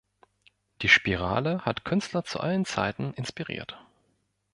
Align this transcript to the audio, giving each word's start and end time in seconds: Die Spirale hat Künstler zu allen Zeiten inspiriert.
Die 0.81 0.89
Spirale 0.89 1.61
hat 1.63 1.85
Künstler 1.85 2.23
zu 2.25 2.39
allen 2.39 2.65
Zeiten 2.65 3.13
inspiriert. 3.13 3.77